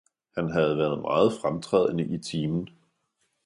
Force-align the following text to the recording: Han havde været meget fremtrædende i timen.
Han 0.35 0.49
havde 0.51 0.77
været 0.77 1.01
meget 1.01 1.33
fremtrædende 1.41 2.05
i 2.05 2.17
timen. 2.19 2.69